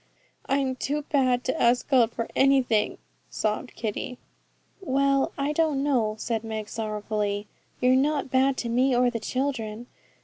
[0.49, 2.97] 'I'm too bad to ask God for anything,'
[3.29, 4.17] sobbed Kitty.
[4.81, 7.45] 'Well, I don't know,' said Meg sorrowfully.
[7.79, 9.85] 'You're not bad to me or the children.